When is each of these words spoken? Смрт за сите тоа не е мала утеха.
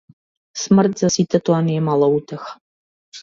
Смрт 0.61 0.95
за 1.03 1.09
сите 1.15 1.39
тоа 1.49 1.59
не 1.67 1.75
е 1.81 1.85
мала 1.89 2.09
утеха. 2.17 2.51